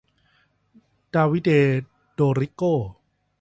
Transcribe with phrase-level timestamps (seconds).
[1.13, 1.49] ดาวิเด
[2.13, 2.73] โดริโก้